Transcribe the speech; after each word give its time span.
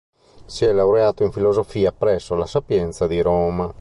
Si 0.47 0.65
è 0.65 0.71
laureato 0.71 1.21
in 1.23 1.31
filosofia 1.31 1.91
presso 1.91 2.33
la 2.33 2.47
Sapienza 2.47 3.05
di 3.05 3.21
Roma. 3.21 3.69